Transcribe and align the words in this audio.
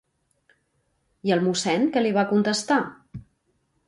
I 1.29 1.33
el 1.35 1.43
mossèn 1.47 1.85
què 1.97 2.03
li 2.05 2.13
va 2.15 2.23
contestar? 2.31 2.79